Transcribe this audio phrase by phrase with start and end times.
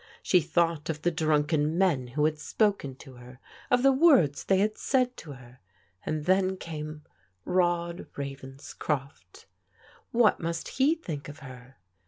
[0.23, 4.57] She thought of the drunken men who had spoken to her, of the words they
[4.57, 5.59] had said to her,—
[6.07, 7.03] ^and then came
[7.45, 9.45] Rod Ravenscroft.
[10.09, 11.75] What must he think of her?